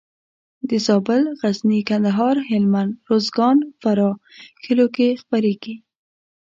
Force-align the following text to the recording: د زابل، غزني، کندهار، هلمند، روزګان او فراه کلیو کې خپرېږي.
د 0.69 0.71
زابل، 0.87 1.21
غزني، 1.39 1.79
کندهار، 1.89 2.35
هلمند، 2.49 2.91
روزګان 3.09 3.57
او 3.65 3.71
فراه 3.81 4.15
کلیو 4.63 4.87
کې 4.95 5.07
خپرېږي. 5.21 5.75